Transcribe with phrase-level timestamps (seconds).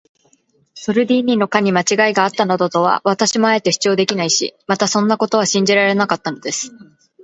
[0.73, 6.71] ソルディーニの課にまちがいがあったなどとは、私もあえて主張できないし、またそんなことは信じられなかったのです。